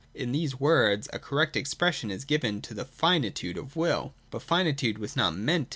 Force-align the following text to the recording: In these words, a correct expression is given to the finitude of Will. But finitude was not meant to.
In 0.15 0.31
these 0.31 0.59
words, 0.59 1.07
a 1.13 1.19
correct 1.19 1.55
expression 1.55 2.09
is 2.09 2.25
given 2.25 2.59
to 2.63 2.73
the 2.73 2.85
finitude 2.85 3.55
of 3.55 3.75
Will. 3.75 4.15
But 4.31 4.41
finitude 4.41 4.97
was 4.97 5.15
not 5.15 5.35
meant 5.35 5.65
to. 5.69 5.69